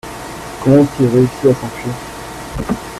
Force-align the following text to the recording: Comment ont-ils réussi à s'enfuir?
Comment 0.63 0.77
ont-ils 0.77 1.05
réussi 1.05 1.47
à 1.47 1.53
s'enfuir? 1.53 1.93